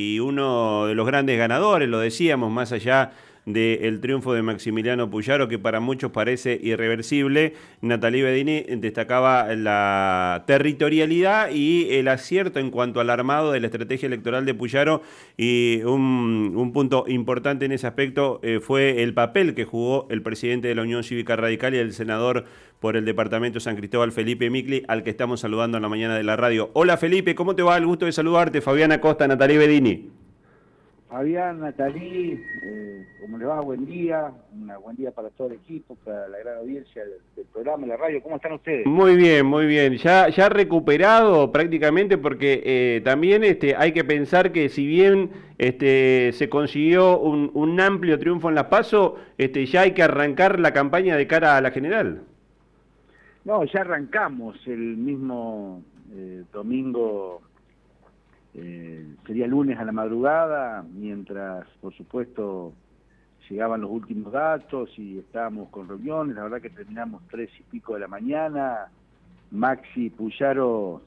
[0.00, 3.12] y uno de los grandes ganadores, lo decíamos, más allá
[3.52, 7.54] del triunfo de Maximiliano Puyaro, que para muchos parece irreversible.
[7.80, 14.06] Natalie Bedini destacaba la territorialidad y el acierto en cuanto al armado de la estrategia
[14.06, 15.02] electoral de Puyaro
[15.36, 20.68] y un, punto importante en ese aspecto eh, fue el papel que jugó el presidente
[20.68, 22.44] de la Unión Cívica Radical y el senador
[22.80, 26.22] por el departamento San Cristóbal, Felipe Micli, al que estamos saludando en la mañana de
[26.22, 26.70] la radio.
[26.72, 27.76] Hola Felipe, ¿cómo te va?
[27.76, 28.60] El gusto de saludarte.
[28.60, 30.19] Fabiana Costa, Natalie Bedini.
[31.10, 33.60] Fabián, Natalí, eh, ¿cómo le va?
[33.60, 37.84] Buen día, un buen día para todo el equipo, para la gran audiencia del, programa,
[37.88, 38.22] la radio.
[38.22, 38.86] ¿Cómo están ustedes?
[38.86, 39.96] Muy bien, muy bien.
[39.96, 46.30] Ya, ya recuperado prácticamente porque eh, también este, hay que pensar que si bien este,
[46.32, 51.16] se consiguió un, amplio triunfo en la PASO, este, ya hay que arrancar la campaña
[51.16, 52.22] de cara a la general.
[53.44, 55.82] No, ya arrancamos el mismo
[56.12, 57.42] eh, domingo
[58.54, 62.72] eh, sería lunes a la madrugada, mientras, por supuesto,
[63.48, 67.94] llegaban los últimos datos y estábamos con reuniones, la verdad que terminamos tres y pico
[67.94, 68.88] de la mañana,
[69.50, 71.02] Maxi Puyaro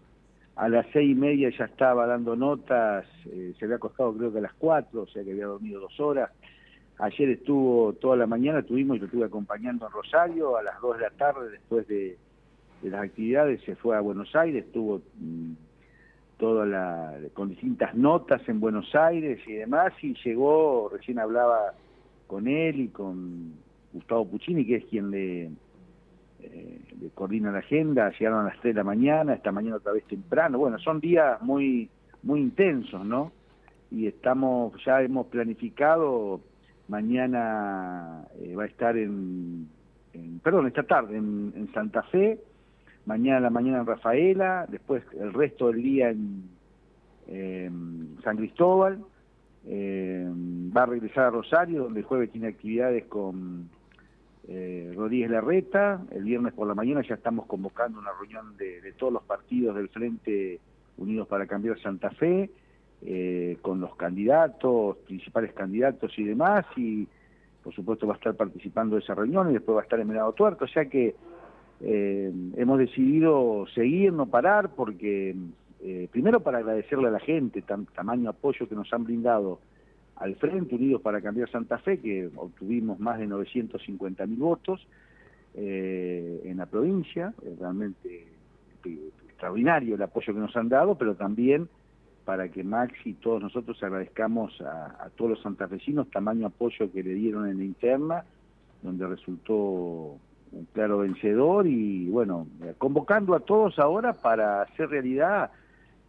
[0.55, 4.37] a las seis y media ya estaba dando notas, eh, se había acostado creo que
[4.37, 6.29] a las cuatro, o sea que había dormido dos horas,
[6.99, 10.97] ayer estuvo toda la mañana, estuvimos y lo estuve acompañando en Rosario, a las dos
[10.97, 12.17] de la tarde después de,
[12.81, 15.01] de las actividades se fue a Buenos Aires, estuvo...
[15.19, 15.53] Mm,
[16.43, 21.73] toda la, con distintas notas en Buenos Aires y demás, y llegó, recién hablaba
[22.27, 23.53] con él y con
[23.93, 25.51] Gustavo Puccini, que es quien le,
[26.41, 26.81] eh,
[27.15, 30.57] coordina la agenda, llegaron a las 3 de la mañana, esta mañana otra vez temprano,
[30.57, 31.89] bueno, son días muy,
[32.23, 33.31] muy intensos, ¿no?
[33.89, 36.41] Y estamos, ya hemos planificado,
[36.89, 39.69] mañana eh, va a estar en,
[40.43, 42.37] perdón, esta tarde en, en Santa Fe,
[43.05, 46.49] mañana a la mañana en Rafaela, después el resto del día en
[48.23, 49.03] San Cristóbal,
[49.65, 53.69] va a regresar a Rosario, donde el jueves tiene actividades con
[54.47, 59.13] eh, Rodríguez Larreta, el viernes por la mañana ya estamos convocando una reunión de, todos
[59.13, 60.59] los partidos del Frente
[60.97, 62.49] Unidos para Cambiar Santa Fe,
[63.03, 67.07] eh, con los candidatos, principales candidatos y demás, y
[67.63, 70.09] por supuesto va a estar participando de esa reunión y después va a estar en
[70.09, 71.15] Menado Tuerto, o sea que
[71.81, 75.35] eh, hemos decidido seguir, no parar, porque
[75.81, 79.59] eh, primero para agradecerle a la gente, tan, tamaño apoyo que nos han brindado
[80.15, 84.87] al Frente Unidos para Cambiar Santa Fe, que obtuvimos más de 950 mil votos
[85.55, 88.27] eh, en la provincia, realmente
[88.85, 91.67] extraordinario el apoyo que nos han dado, pero también
[92.23, 97.03] para que Maxi y todos nosotros agradezcamos a, a todos los santafesinos tamaño apoyo que
[97.03, 98.23] le dieron en la interna,
[98.81, 100.17] donde resultó
[100.53, 102.47] un claro vencedor y bueno,
[102.77, 105.51] convocando a todos ahora para hacer realidad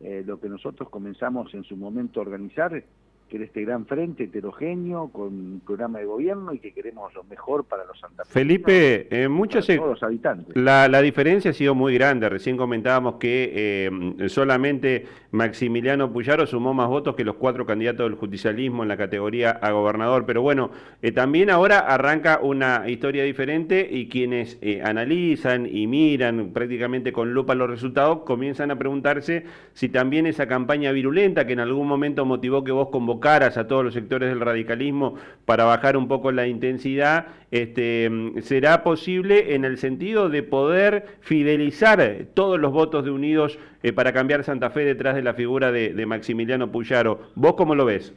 [0.00, 2.82] eh, lo que nosotros comenzamos en su momento a organizar,
[3.28, 7.24] que era este gran frente heterogéneo con un programa de gobierno y que queremos lo
[7.24, 8.32] mejor para los santafesinos.
[8.32, 10.54] Felipe, eh, todos los habitantes.
[10.54, 12.28] La, la, diferencia ha sido muy grande.
[12.28, 18.18] Recién comentábamos que eh, solamente Maximiliano Puyaro sumó más votos que los cuatro candidatos del
[18.18, 20.26] justicialismo en la categoría a gobernador.
[20.26, 20.70] Pero bueno,
[21.02, 27.54] eh, también ahora arranca una historia diferente y quienes analizan y miran prácticamente con lupa
[27.54, 32.62] los resultados comienzan a preguntarse si también esa campaña virulenta que en algún momento motivó
[32.62, 35.14] que vos convocaras caras a todos los sectores del radicalismo
[35.46, 38.10] para bajar un poco la intensidad, este,
[38.42, 44.12] será posible en el sentido de poder fidelizar todos los votos de Unidos eh, para
[44.12, 47.30] cambiar Santa Fe detrás de la figura de, Maximiliano Puyaro.
[47.34, 48.12] ¿Vos cómo lo ves?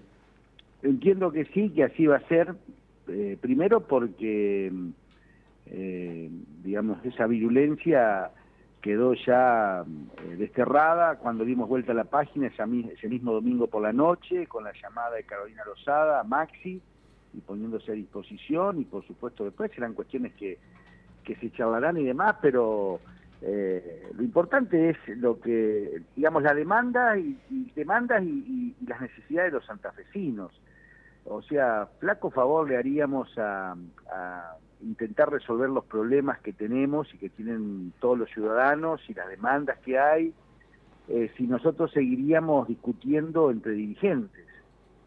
[0.84, 2.54] Entiendo que sí, que así va a ser.
[3.08, 4.74] Eh, primero porque,
[5.68, 6.30] eh,
[6.66, 8.32] digamos, esa virulencia
[8.82, 13.94] quedó ya eh, desterrada cuando dimos vuelta a la página ese mismo domingo por la
[13.94, 16.82] noche con la llamada de Carolina Rosada, Maxi,
[17.34, 20.58] y poniéndose a disposición y por supuesto después serán cuestiones que,
[21.24, 23.00] que se charlarán y demás, pero
[23.42, 27.38] eh, lo importante es lo que, digamos, la demanda y,
[27.76, 30.52] demandas y, las necesidades de los santafesinos.
[31.26, 33.76] O sea, flaco favor le haríamos a
[34.82, 39.80] intentar resolver los problemas que tenemos y que tienen todos los ciudadanos y las demandas
[39.80, 40.34] que hay,
[41.10, 44.46] eh, si nosotros seguiríamos discutiendo entre dirigentes,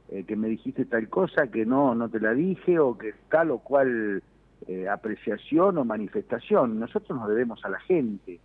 [0.09, 3.51] eh, que me dijiste tal cosa, que no, no te la dije, o que tal
[3.51, 4.23] o cual
[4.67, 6.81] eh, apreciación o manifestación.
[6.81, 8.41] Nosotros nos debemos a la gente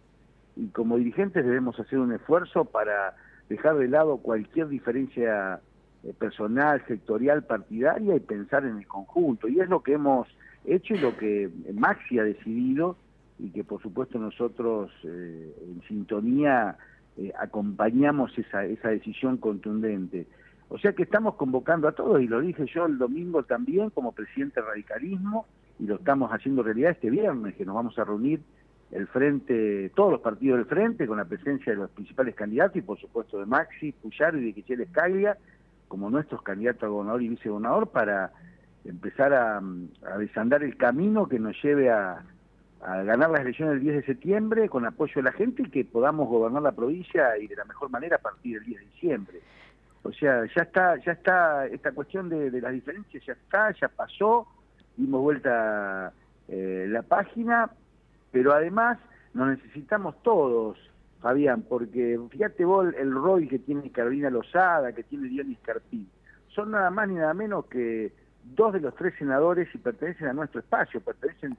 [0.55, 3.15] y como dirigentes debemos hacer un esfuerzo para
[3.49, 5.59] dejar de lado cualquier diferencia
[6.19, 9.47] personal, sectorial, partidaria y pensar en el conjunto.
[9.47, 10.27] Y es lo que hemos
[10.67, 12.97] hecho y lo que Maxi ha decidido
[13.39, 16.77] y que por supuesto nosotros eh, en sintonía
[17.17, 20.27] eh, acompañamos esa, esa decisión contundente.
[20.69, 24.13] O sea que estamos convocando a todos, y lo dije yo el domingo también como
[24.13, 25.45] presidente del radicalismo,
[25.79, 28.41] y lo estamos haciendo realidad este viernes, que nos vamos a reunir
[28.91, 32.81] el frente, todos los partidos del frente, con la presencia de los principales candidatos, y
[32.81, 35.37] por supuesto de Maxi, Puyaro y de Quichel Escaglia,
[35.87, 38.31] como nuestros candidatos a gobernador y vicegobernador, para
[38.85, 42.23] empezar a, a desandar el camino que nos lleve a,
[42.85, 45.85] a ganar las elecciones el 10 de septiembre con apoyo de la gente y que
[45.85, 49.41] podamos gobernar la provincia y de la mejor manera a partir del 10 de diciembre.
[50.03, 54.47] O sea, ya está, ya está esta cuestión de, las diferencias, ya está, ya pasó,
[54.95, 56.13] dimos vuelta
[56.47, 57.71] eh, la página,
[58.31, 58.99] pero además
[59.33, 60.77] nos necesitamos todos,
[61.21, 66.07] Fabián, porque fíjate vos el rol que tiene Carolina Lozada, que tiene Dionis Carpín,
[66.49, 68.13] son nada más ni nada menos que
[68.53, 71.57] dos de los tres senadores y pertenecen a nuestro espacio, pertenecen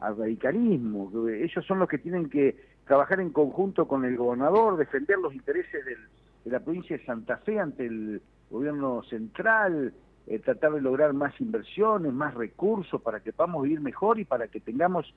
[0.00, 1.10] al radicalismo.
[1.28, 2.56] Ellos son los que tienen que
[2.86, 7.58] trabajar en conjunto con el gobernador, defender los intereses de la provincia de Santa Fe
[7.58, 9.92] ante el gobierno central,
[10.26, 14.48] eh, tratar de lograr más inversiones, más recursos para que podamos vivir mejor y para
[14.48, 15.12] que tengamos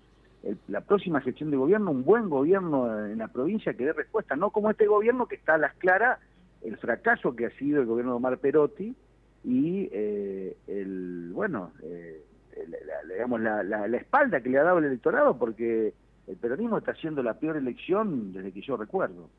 [0.68, 4.50] la próxima gestión de gobierno, un buen gobierno en la provincia que dé respuesta, no
[4.50, 6.20] como este gobierno que está a las claras
[6.64, 8.96] el fracaso que ha sido el gobierno de Omar Perotti,
[9.44, 12.24] y eh, el bueno eh,
[12.68, 15.94] la, digamos la, la, la, espalda que le ha dado el electorado porque
[16.28, 19.30] el peronismo está haciendo la peor elección desde que yo recuerdo.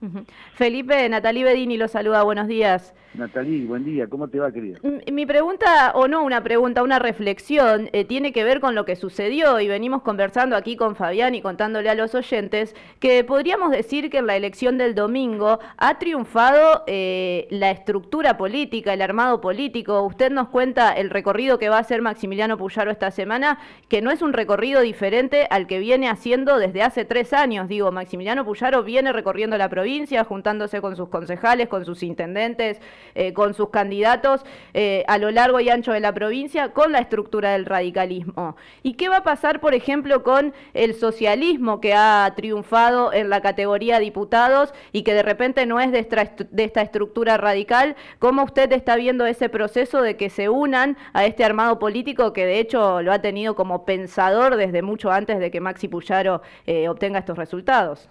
[0.55, 2.95] Felipe, Natalí Bedini lo saluda, buenos días.
[3.15, 4.79] Natalí, buen día, ¿cómo te va, querida?
[5.11, 8.97] Mi pregunta, o no una pregunta, una reflexión, eh, tiene que ver con lo que
[8.97, 14.11] sucedió y venimos conversando aquí con Fabián y contándole a los oyentes que podríamos decir
[14.11, 20.03] que en la elección del domingo ha triunfado eh, la estructura política, el armado político.
[20.03, 23.59] Usted nos cuenta el recorrido que va a hacer Maximiliano Puyaro esta semana,
[23.89, 27.69] que no es un recorrido diferente al que viene haciendo desde desde hace tres años,
[27.69, 32.81] digo, Maximiliano Puyaro viene recorriendo la provincia, juntándose con sus concejales, con sus intendentes,
[33.15, 34.41] eh, con sus candidatos
[34.73, 38.57] eh, a lo largo y ancho de la provincia, con la estructura del radicalismo.
[38.83, 43.43] ¿Y qué va a pasar, por ejemplo, con el socialismo que ha triunfado en la
[43.43, 47.97] categoría diputados y que de repente no es de esta, de esta estructura radical?
[48.19, 52.47] ¿Cómo usted está viendo ese proceso de que se unan a este armado político que
[52.47, 56.89] de hecho lo ha tenido como pensador desde mucho antes de que Maxi Puyaro eh,
[56.89, 58.09] obtenga estos resultados.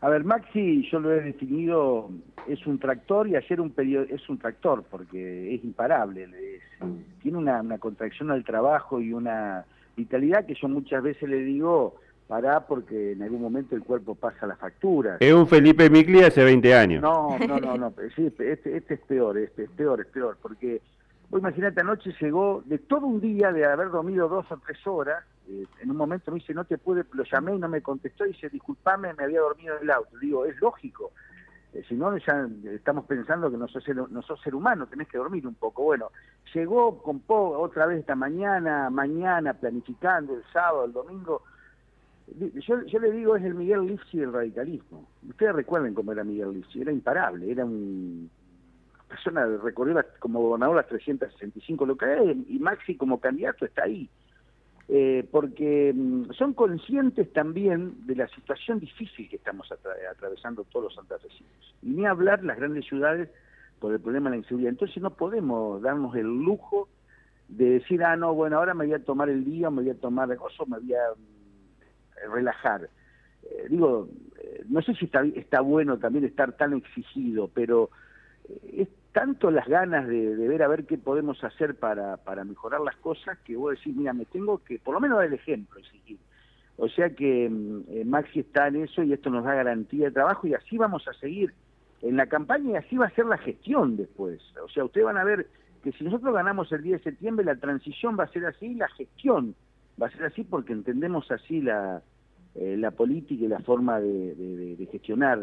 [0.00, 2.10] A ver, Maxi, yo lo he definido,
[2.46, 6.28] es un tractor y ayer un es un tractor porque es imparable,
[7.20, 9.64] tiene una, contracción al trabajo y una
[9.96, 11.96] vitalidad que yo muchas veces le digo,
[12.28, 15.16] para porque en algún momento el cuerpo pasa la factura.
[15.18, 17.02] Es un Felipe Micli hace 20 años.
[17.02, 20.80] No, no, no, no, sí, este, este es peor, este es peor, es peor, porque
[21.28, 25.24] vos imagínate, anoche llegó de todo un día de haber dormido dos o tres horas,
[25.48, 28.24] eh, en un momento me dice, no te pude, lo llamé y no me contestó,
[28.24, 30.18] dice, disculpame, me había dormido en el auto.
[30.18, 31.12] Digo, es lógico,
[31.72, 35.18] eh, si no ya estamos pensando que no sos, ser, no sos humano, tenés que
[35.18, 35.84] dormir un poco.
[35.84, 36.10] Bueno,
[36.54, 41.42] llegó con otra vez esta mañana, mañana, planificando el sábado, el domingo.
[42.66, 45.08] Yo, yo le digo, es el Miguel Lifsi del radicalismo.
[45.28, 48.30] Ustedes recuerden cómo era Miguel Lifsi, era imparable, era un
[49.08, 54.08] persona recorrió como gobernador las 365 localidades y Maxi como candidato está ahí.
[54.90, 60.94] Eh, porque mm, son conscientes también de la situación difícil que estamos atravesando todos los
[60.94, 61.74] santafesinos.
[61.82, 63.28] Y ni hablar las grandes ciudades
[63.80, 64.70] por el problema de la inseguridad.
[64.70, 66.88] Entonces no podemos darnos el lujo
[67.48, 70.00] de decir, ah, no, bueno, ahora me voy a tomar el día, me voy a
[70.00, 72.88] tomar gozo, me voy a mm, relajar.
[73.42, 74.08] Eh, digo,
[74.40, 77.90] eh, no sé si está, está bueno también estar tan exigido, pero
[78.72, 82.94] es tanto las ganas de, ver a ver qué podemos hacer para, para mejorar las
[82.98, 85.80] cosas que voy a decir, mira, me tengo que por lo menos dar el ejemplo,
[85.80, 86.18] exigir.
[86.76, 90.12] O sea que mm, eh, Maxi está en eso y esto nos da garantía de
[90.12, 91.52] trabajo y así vamos a seguir
[92.02, 94.40] en la campaña y así va a ser la gestión después.
[94.64, 95.48] O sea, ustedes van a ver
[95.82, 98.88] que si nosotros ganamos el 10 de septiembre, la transición va a ser así, la
[98.90, 99.56] gestión
[100.00, 102.02] va a ser así porque entendemos así la,
[102.54, 104.36] eh, la política y la forma de,
[104.76, 105.40] de gestionar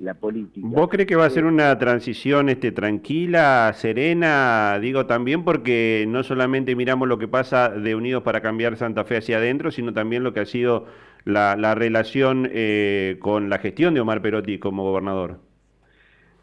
[0.00, 0.66] la política.
[0.68, 4.78] ¿Vos crees que va a ser una transición este, tranquila, serena?
[4.80, 9.18] Digo también porque no solamente miramos lo que pasa de Unidos para cambiar Santa Fe
[9.18, 10.86] hacia adentro, sino también lo que ha sido
[11.24, 15.38] la, relación eh, con la gestión de Omar Perotti como gobernador.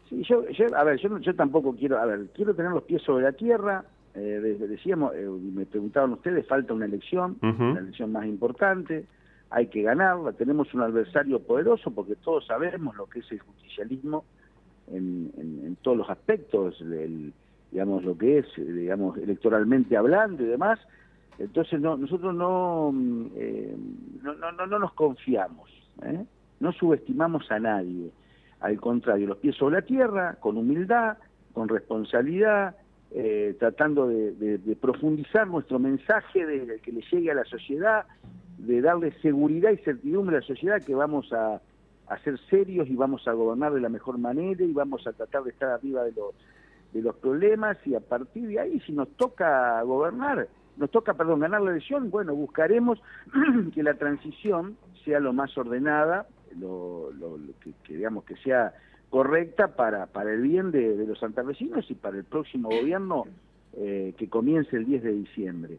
[0.08, 3.24] Sí, yo, a ver, yo, yo tampoco quiero, a ver, quiero tener los pies sobre
[3.24, 3.84] la tierra.
[4.14, 9.04] Eh, decíamos, eh, me preguntaban ustedes, falta una elección, una elección más importante
[9.50, 14.24] hay que ganarla, tenemos un adversario poderoso porque todos sabemos lo que es el justicialismo
[14.92, 16.82] en, todos los aspectos,
[17.70, 20.78] digamos lo que es, digamos electoralmente hablando y demás,
[21.38, 22.92] entonces no, nosotros no,
[23.36, 23.76] eh,
[24.22, 25.70] no, no, no, nos confiamos,
[26.02, 26.24] ¿eh?
[26.60, 28.10] no subestimamos a nadie,
[28.60, 31.16] al contrario, los pies sobre la tierra, con humildad,
[31.52, 32.74] con responsabilidad,
[33.10, 38.04] eh, tratando de, profundizar nuestro mensaje, de, que le llegue a la sociedad,
[38.58, 41.60] de darle seguridad y certidumbre a la sociedad que vamos a,
[42.08, 45.44] a, ser serios y vamos a gobernar de la mejor manera y vamos a tratar
[45.44, 46.34] de estar arriba de los,
[46.92, 51.40] de los problemas y a partir de ahí, si nos toca gobernar, nos toca, perdón,
[51.40, 53.00] ganar la elección, bueno, buscaremos
[53.74, 56.26] que la transición sea lo más ordenada,
[56.58, 57.10] lo,
[57.60, 58.72] que, digamos que sea
[59.10, 63.24] correcta para, para el bien de, los santafesinos y para el próximo gobierno
[63.74, 65.78] eh, que comience el 10 de diciembre.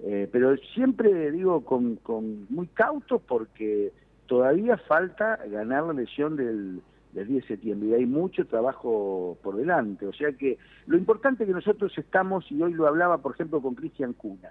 [0.00, 3.92] Eh, pero siempre digo con, con muy cauto porque
[4.26, 9.56] todavía falta ganar la elección del, del 10 de septiembre y hay mucho trabajo por
[9.56, 10.06] delante.
[10.06, 13.74] O sea que lo importante que nosotros estamos, y hoy lo hablaba por ejemplo con
[13.74, 14.50] Cristian Cuna,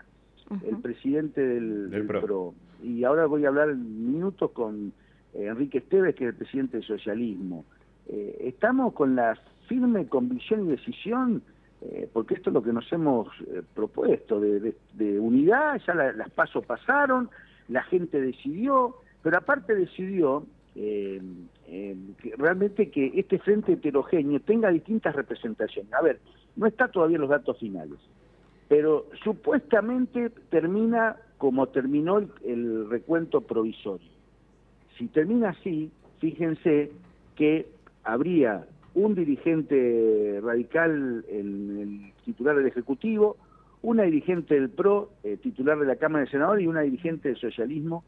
[0.66, 2.54] el presidente del, PRO.
[2.82, 4.94] y ahora voy a hablar en minutos con
[5.34, 7.66] eh, Enrique Esteves, que es el presidente del socialismo.
[8.08, 9.38] Eh, estamos con la
[9.68, 11.44] firme convicción y decisión,
[11.82, 13.28] eh, porque esto es lo que nos hemos
[13.74, 17.30] propuesto, de, unidad, ya las pasos pasaron,
[17.68, 20.46] la gente decidió, pero aparte decidió
[22.38, 25.92] realmente que este frente heterogéneo tenga distintas representaciones.
[25.94, 26.20] A ver,
[26.56, 28.00] no está todavía los datos finales,
[28.68, 34.10] pero supuestamente termina como terminó el recuento provisorio.
[34.98, 36.92] Si termina así, fíjense
[37.36, 37.68] que
[38.04, 38.66] habría
[38.98, 43.38] un dirigente radical en el titular del Ejecutivo,
[43.84, 47.38] una dirigente del PRO, eh, titular de la Cámara de Senadores, y una dirigente del
[47.38, 48.04] socialismo,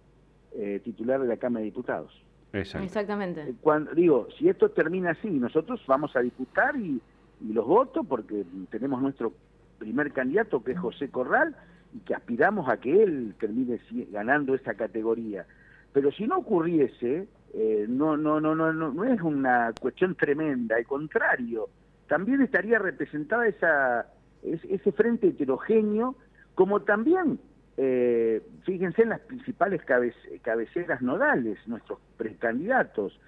[0.52, 2.12] eh, titular de la Cámara de Diputados.
[2.54, 3.42] Exactamente.
[3.42, 7.00] Eh, cuando, digo, si esto termina así, nosotros vamos a disputar y,
[7.40, 9.32] y los votos, porque tenemos nuestro
[9.78, 11.56] primer candidato, que es José Corral,
[11.94, 13.80] y que aspiramos a que él termine
[14.12, 15.46] ganando esa categoría.
[15.94, 20.86] Pero si no ocurriese, eh, no, no, no, no, no, es una cuestión tremenda, al
[20.86, 21.70] contrario,
[22.08, 24.08] también estaría representada esa,
[24.44, 26.16] ese frente heterogéneo,
[26.54, 27.40] como también,
[27.78, 29.82] eh, fíjense en las principales
[30.42, 33.20] cabeceras nodales, nuestros precandidatos.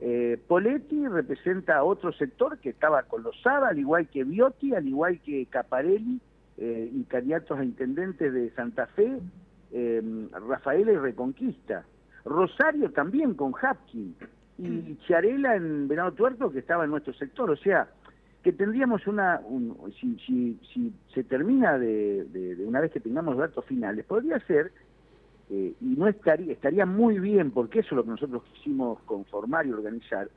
[0.00, 4.74] Eh, Poletti representa a otro sector que estaba con los Saba, al igual que Biotti,
[4.74, 6.20] al igual que Caparelli,
[6.58, 9.18] y candidatos a intendentes de Santa Fe,
[10.46, 11.84] Rafael y Reconquista.
[12.24, 14.14] Rosario también con Hapkin
[14.58, 14.98] y mm.
[15.06, 17.88] Chiarela en Venado Tuerto que estaba en nuestro sector, o sea,
[18.42, 19.40] que tendríamos una,
[20.00, 24.72] si, si, si, se termina de, de, una vez que tengamos datos finales, podría ser,
[25.50, 29.66] eh, y no estaría, estaría muy bien, porque eso es lo que nosotros quisimos conformar
[29.66, 30.30] y organizar,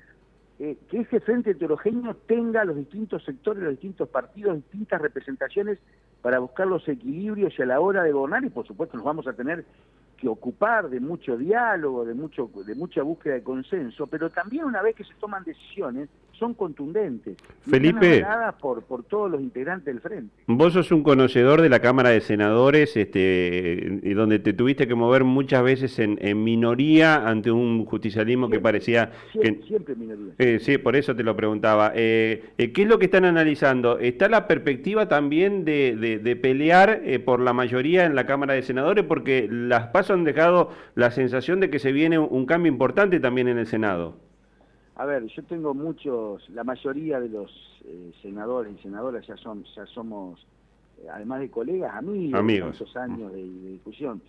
[0.60, 5.80] eh, que ese frente heterogéneo tenga los distintos sectores, los distintos partidos, distintas representaciones
[6.22, 9.28] para buscar los equilibrios y a la hora de gobernar, y por supuesto nos vamos
[9.28, 9.66] a tener
[10.27, 14.96] ocupar de mucho diálogo, de, mucho, de mucha búsqueda de consenso, pero también una vez
[14.96, 16.10] que se toman decisiones,
[16.44, 17.38] son contundentes.
[17.62, 18.26] Felipe.
[18.60, 20.30] por, por todos los integrantes del frente.
[20.48, 24.94] Vos sos un conocedor de la Cámara de Senadores, este, y donde te tuviste que
[24.94, 29.12] mover muchas veces en, minoría ante un justicialismo que parecía...
[29.32, 30.34] Siempre, minoría.
[30.38, 31.94] Eh, sí, por eso te lo preguntaba.
[31.96, 33.98] Eh, eh, ¿Qué es lo que están analizando?
[34.00, 39.06] ¿Está la perspectiva también de, de, pelear por la mayoría en la Cámara de Senadores?
[39.06, 43.48] Porque las pasos han dejado la sensación de que se viene un cambio importante también
[43.48, 44.18] en el Senado.
[44.96, 47.52] A ver, yo tengo muchos, la mayoría de los
[47.86, 50.46] eh, senadores y senadoras ya, son, ya somos,
[51.02, 52.76] eh, además de colegas, amigos, amigos.
[52.76, 54.22] esos años de, discusión.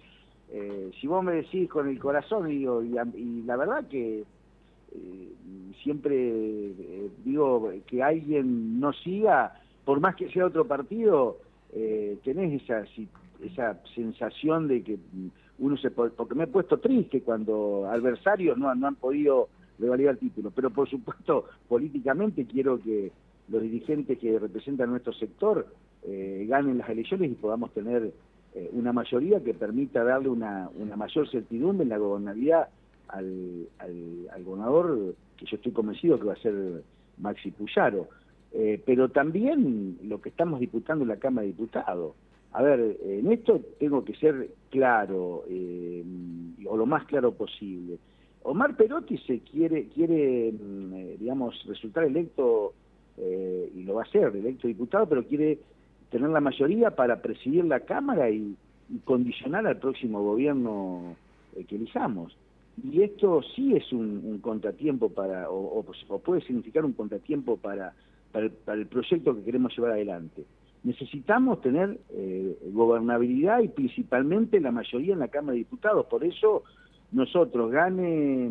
[0.51, 4.25] Eh, si vos me decís con el corazón, digo, y, la verdad que
[5.83, 6.33] siempre
[7.25, 11.39] digo que alguien no siga, por más que sea otro partido,
[12.23, 12.85] tenés esa,
[13.43, 14.99] esa sensación de que
[15.59, 15.91] uno se...
[15.91, 20.51] Porque me he puesto triste cuando adversarios no, no han podido de valía el título.
[20.51, 23.13] Pero por supuesto, políticamente quiero que
[23.49, 25.67] los dirigentes que representan nuestro sector
[26.03, 28.13] eh, ganen las elecciones y podamos tener
[28.55, 32.69] eh, una mayoría que permita darle una, mayor certidumbre en la gobernabilidad
[33.09, 36.83] al, al, gobernador, que yo estoy convencido que va a ser
[37.19, 38.09] Maxi Puyaro.
[38.53, 42.15] Eh, pero también lo que estamos disputando en la Cámara de Diputados.
[42.53, 45.43] A ver, en esto tengo que ser claro,
[46.69, 47.99] o lo más claro posible.
[48.45, 52.75] Omar Perotti se quiere, quiere mm, eh, digamos, resultar electo,
[53.17, 55.59] eh, y lo va a ser, electo diputado, pero quiere
[56.11, 58.57] tener la mayoría para presidir la Cámara y,
[59.05, 61.17] condicionar al próximo gobierno
[61.57, 62.37] eh, que elijamos.
[62.83, 65.83] Y esto sí es un, contratiempo para, o,
[66.23, 67.95] puede significar un contratiempo para,
[68.31, 70.45] para el, proyecto que queremos llevar adelante.
[70.83, 71.99] Necesitamos tener
[72.73, 76.05] gobernabilidad y principalmente la mayoría en la Cámara de Diputados.
[76.07, 76.65] Por eso
[77.15, 78.51] nosotros gane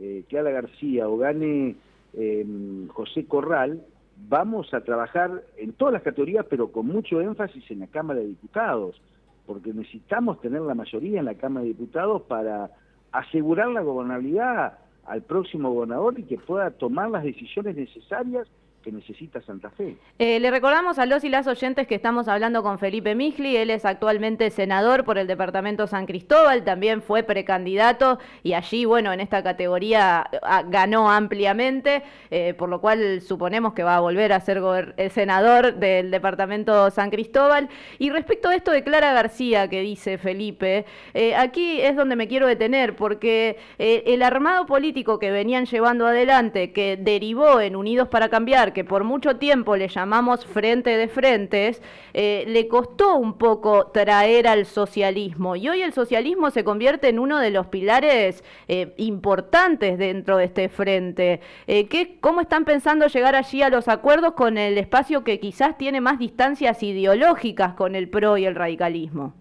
[0.00, 1.76] eh, Clara García o gane
[2.14, 3.82] em, José Corral,
[4.28, 8.28] vamos a trabajar en todas las categorías, pero con mucho énfasis en la Cámara de
[8.28, 9.00] Diputados,
[9.46, 12.70] porque necesitamos tener la mayoría en la Cámara de Diputados para
[13.12, 18.48] asegurar la gobernabilidad al próximo gobernador y que pueda tomar las decisiones necesarias
[18.92, 19.96] necesita Santa Fe.
[20.18, 23.70] Eh, le recordamos a los y las oyentes que estamos hablando con Felipe Migli, él
[23.70, 29.20] es actualmente senador por el departamento San Cristóbal, también fue precandidato y allí, bueno, en
[29.20, 30.28] esta categoría
[30.68, 34.62] ganó ampliamente, eh, por lo cual suponemos que va a volver a ser
[34.96, 37.68] el senador del departamento San Cristóbal.
[37.98, 42.28] Y respecto a esto de Clara García que dice Felipe, eh, aquí es donde me
[42.28, 48.28] quiero detener, porque el armado político que venían llevando adelante, que derivó en Unidos para
[48.28, 51.82] Cambiar, que por mucho tiempo le llamamos frente de frentes,
[52.14, 55.56] eh, le costó un poco traer al socialismo.
[55.56, 60.44] Y hoy el socialismo se convierte en uno de los pilares eh, importantes dentro de
[60.44, 61.40] este frente.
[61.66, 65.76] Eh, ¿qué, ¿Cómo están pensando llegar allí a los acuerdos con el espacio que quizás
[65.78, 69.34] tiene más distancias ideológicas con el PRO y el radicalismo?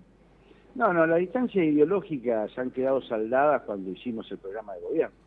[0.75, 5.26] No, no, las distancias ideológicas han quedado saldadas cuando hicimos el programa de gobierno.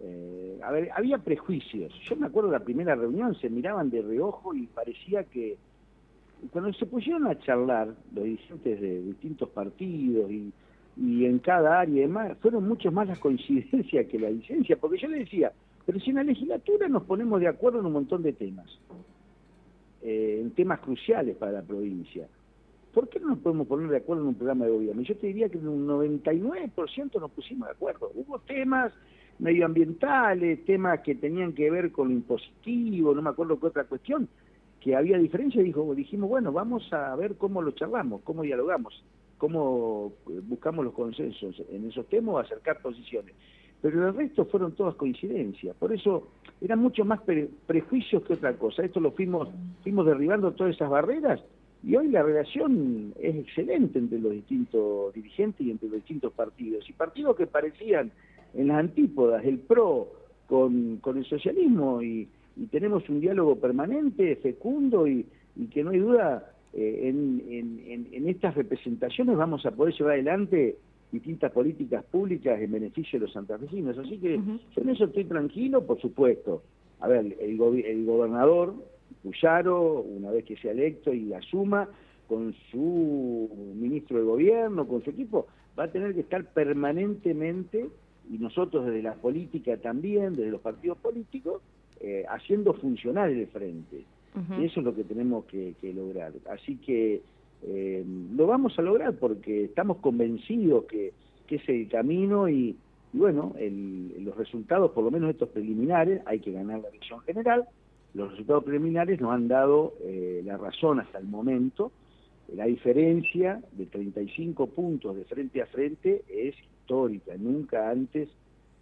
[0.00, 1.92] Eh, a ver, había prejuicios.
[2.08, 5.56] Yo me acuerdo de la primera reunión, se miraban de reojo y parecía que
[6.52, 10.52] cuando se pusieron a charlar los dirigentes de distintos partidos y,
[11.24, 15.08] en cada área y demás, fueron mucho más las coincidencias que la licencia, porque yo
[15.08, 15.52] le decía,
[15.84, 18.66] pero si en la legislatura nos ponemos de acuerdo en un montón de temas,
[20.02, 22.26] eh, en temas cruciales para la provincia,
[22.92, 25.02] ¿por qué no nos podemos poner de acuerdo en un programa de gobierno?
[25.02, 28.10] Yo te diría que en un 99% nos pusimos de acuerdo.
[28.14, 28.92] Hubo temas
[29.38, 34.28] medioambientales, temas que tenían que ver con lo impositivo, no me acuerdo qué otra cuestión,
[34.80, 39.02] que había diferencia, dijo, dijimos, bueno, vamos a ver cómo lo charlamos, cómo dialogamos,
[39.36, 43.34] cómo eh, buscamos los consensos en esos temas, acercar posiciones.
[43.80, 46.28] Pero el resto fueron todas coincidencias, por eso
[46.60, 47.20] eran mucho más
[47.66, 48.84] prejuicios que otra cosa.
[48.84, 49.48] Esto lo fuimos,
[49.82, 51.40] fuimos derribando todas esas barreras
[51.84, 56.88] y hoy la relación es excelente entre los distintos dirigentes y entre los distintos partidos.
[56.90, 58.10] Y partidos que parecían
[58.54, 60.12] en las antípodas, el PRO
[60.46, 62.28] con, el socialismo y,
[62.72, 65.26] tenemos un diálogo permanente, fecundo y,
[65.72, 70.76] que no hay duda, eh, en, estas representaciones vamos a poder llevar adelante
[71.12, 73.96] distintas políticas públicas en beneficio de los santafesinos.
[73.98, 76.62] Así que yo en eso estoy tranquilo, por supuesto.
[77.00, 78.74] A ver, el, el gobernador,
[79.22, 81.88] Cuyaro, una vez que sea electo y asuma,
[82.28, 85.46] con su ministro de gobierno, con su equipo,
[85.78, 87.88] va a tener que estar permanentemente
[88.30, 91.62] y nosotros desde la política también, desde los partidos políticos,
[92.00, 94.04] eh, haciendo funcionar el frente.
[94.56, 96.32] Y eso es lo que tenemos que, lograr.
[96.48, 97.22] Así que
[97.64, 98.04] eh,
[98.36, 101.12] lo vamos a lograr porque estamos convencidos que,
[101.48, 102.76] es el camino y,
[103.12, 103.54] bueno,
[104.20, 107.64] los resultados, por lo menos estos preliminares, hay que ganar la elección general,
[108.14, 111.90] los resultados preliminares nos han dado eh, la razón hasta el momento,
[112.54, 116.54] la diferencia de 35 puntos de frente a frente es
[116.88, 117.36] histórica.
[117.36, 118.28] Nunca antes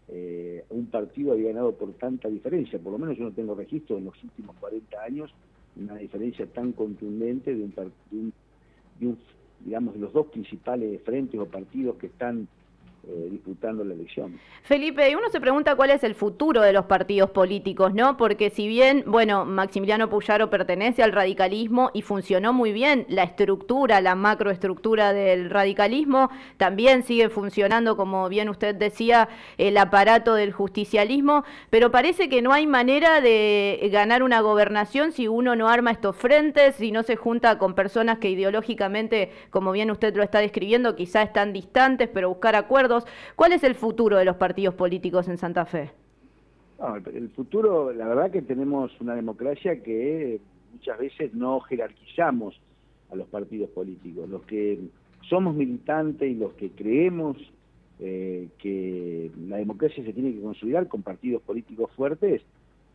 [0.09, 2.79] eh, un partido había ganado por tanta diferencia.
[2.79, 5.35] Por lo menos yo no tengo registro en los últimos 40 años
[5.77, 7.75] una diferencia tan contundente de un,
[8.11, 9.19] de un
[9.61, 12.49] digamos, de los dos principales frentes o partidos que están
[13.09, 14.41] eh, disputando la elección.
[14.65, 18.17] Felipe, uno se pregunta cuál es el futuro de los partidos políticos, ¿no?
[18.17, 24.01] Porque si bien, bueno, Maximiliano Puyaro pertenece al radicalismo y funcionó muy bien la estructura,
[24.01, 31.45] la macroestructura del radicalismo, también sigue funcionando, como bien usted decía, el aparato del justicialismo,
[31.71, 36.17] pero parece que no hay manera de ganar una gobernación si uno no arma estos
[36.17, 40.97] frentes, si no se junta con personas que ideológicamente, como bien usted lo está describiendo,
[40.97, 42.96] quizá están distantes, pero buscar acuerdos
[43.35, 45.91] ¿Cuál es el futuro de los partidos políticos en Santa Fe?
[47.13, 50.41] el futuro, la verdad que tenemos una democracia que
[50.73, 52.61] muchas veces no jerarquizamos
[53.11, 54.29] a los partidos políticos.
[54.29, 54.79] Los que
[55.29, 57.39] somos militantes y los que creemos
[57.99, 62.43] eh, que la democracia se tiene que consolidar con partidos políticos fuertes,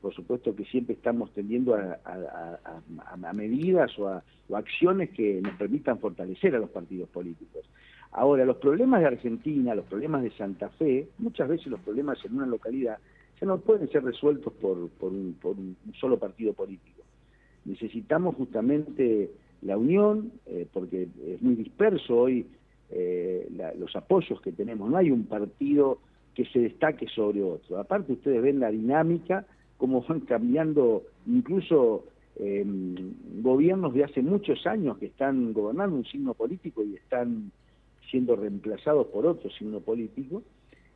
[0.02, 6.56] por supuesto que siempre estamos tendiendo a, medidas o a acciones que nos permitan fortalecer
[6.56, 7.66] a los partidos políticos.
[8.12, 12.36] Ahora, los problemas de Argentina, los problemas de Santa Fe, muchas veces los problemas en
[12.36, 12.98] una localidad
[13.40, 17.02] ya no pueden ser resueltos por, un, solo partido político.
[17.66, 22.46] Necesitamos justamente la unión, eh, porque es muy disperso hoy
[22.90, 24.90] eh, los apoyos que tenemos.
[24.90, 26.00] No hay un partido
[26.36, 27.80] que se destaque sobre otro.
[27.80, 29.46] Aparte, ustedes ven la dinámica,
[29.82, 32.64] cómo van cambiando incluso eh,
[33.42, 37.52] gobiernos de hace muchos años que están gobernando un signo político y están
[38.12, 40.44] siendo reemplazados por otro signo político.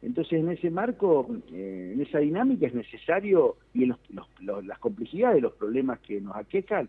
[0.04, 3.96] Entonces, en ese marco, eh, en esa dinámica es necesario, y en
[4.68, 6.88] las complejidades de los problemas que nos aquejan,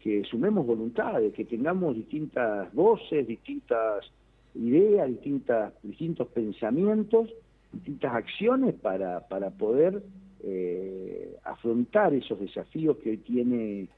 [0.00, 4.10] que sumemos voluntades, que tengamos distintas voces, distintas
[4.54, 7.28] ideas, distintas, distintos pensamientos,
[7.74, 10.02] distintas acciones para, para poder
[10.42, 13.88] eh, afrontar esos desafíos que hoy tiene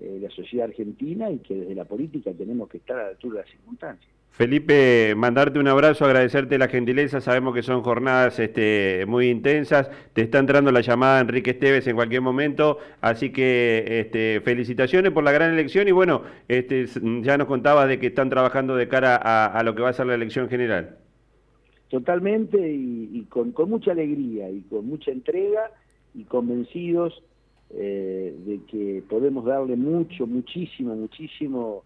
[0.00, 3.36] eh, la sociedad argentina y que desde la política tenemos que estar a la altura
[3.36, 4.14] de las circunstancias.
[4.34, 10.22] Felipe, mandarte un abrazo, agradecerte la gentileza, sabemos que son jornadas este, muy intensas, te
[10.22, 15.30] está entrando la llamada Enrique Esteves en cualquier momento, así que este, felicitaciones por la
[15.30, 16.86] gran elección y bueno, este,
[17.22, 20.06] ya nos contabas de que están trabajando de cara a, lo que va a ser
[20.06, 20.98] la elección general.
[21.86, 25.70] Totalmente y, con, con, mucha alegría y con mucha entrega
[26.14, 27.22] y convencidos
[27.70, 31.82] eh, de que podemos darle mucho, muchísimo, muchísimo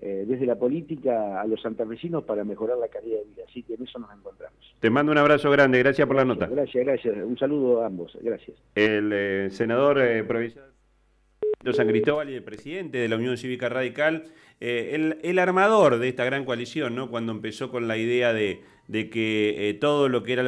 [0.00, 3.42] eh, desde la política a los santafesinos para mejorar la calidad de vida.
[3.48, 4.58] Así que en eso nos encontramos.
[4.80, 6.46] Te mando un abrazo grande, gracias por la nota.
[6.46, 7.16] Gracias, gracias.
[7.24, 8.56] Un saludo a ambos, gracias.
[8.74, 10.72] El eh, senador provincial
[11.62, 14.24] de San Cristóbal y el presidente de la Unión Cívica Radical,
[14.60, 17.10] el, el, armador de esta gran coalición, ¿no?
[17.10, 20.46] cuando empezó con la idea de, de que todo lo que era el